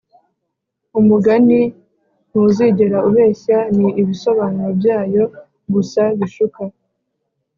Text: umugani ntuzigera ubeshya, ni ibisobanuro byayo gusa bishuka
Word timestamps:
umugani 0.99 1.59
ntuzigera 2.29 2.97
ubeshya, 3.09 3.57
ni 3.77 3.87
ibisobanuro 4.01 4.69
byayo 4.79 5.23
gusa 5.73 6.01
bishuka 6.17 6.61